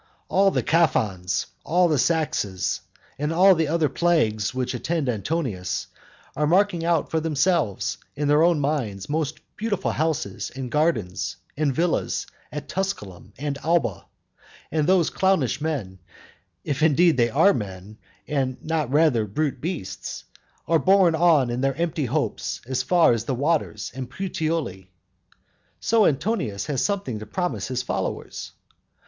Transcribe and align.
All 0.29 0.49
the 0.49 0.63
Caphons, 0.63 1.45
all 1.63 1.87
the 1.87 1.99
Saxas, 1.99 2.79
and 3.19 3.29
the 3.29 3.67
other 3.67 3.87
plagues 3.87 4.51
which 4.51 4.73
attend 4.73 5.07
Antonius, 5.07 5.85
are 6.35 6.47
marking 6.47 6.83
out 6.83 7.11
for 7.11 7.19
themselves 7.19 7.99
in 8.15 8.27
their 8.27 8.41
own 8.41 8.59
minds 8.59 9.07
most 9.09 9.39
beautiful 9.57 9.91
houses, 9.91 10.51
and 10.55 10.71
gardens, 10.71 11.35
and 11.55 11.75
villas, 11.75 12.25
at 12.51 12.67
Tusculum 12.67 13.31
and 13.37 13.59
Alba; 13.59 14.07
and 14.71 14.87
those 14.89 15.11
clownish 15.11 15.61
men 15.61 15.99
if 16.63 16.81
indeed 16.81 17.15
they 17.15 17.29
are 17.29 17.53
men, 17.53 17.99
and 18.27 18.57
not 18.63 18.91
rather 18.91 19.27
brute 19.27 19.61
beasts 19.61 20.23
are 20.67 20.79
borne 20.79 21.13
on 21.13 21.51
in 21.51 21.61
their 21.61 21.75
empty 21.75 22.05
hopes 22.05 22.59
as 22.65 22.81
far 22.81 23.13
as 23.13 23.25
the 23.25 23.35
waters 23.35 23.91
and 23.93 24.09
Puteoli. 24.09 24.89
So 25.79 26.07
Antonius 26.07 26.65
has 26.65 26.83
something 26.83 27.19
to 27.19 27.27
promise 27.27 27.67
to 27.67 27.73
his 27.73 27.83
followers. 27.83 28.53